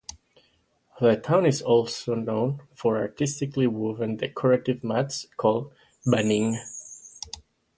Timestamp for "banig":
6.07-6.57